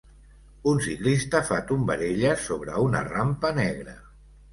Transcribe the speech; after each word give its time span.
Un 0.69 0.79
ciclista 0.85 1.41
fa 1.49 1.59
tombarelles 1.71 2.47
sobre 2.53 2.79
una 2.87 3.03
rampa 3.11 3.53
negra. 3.59 3.95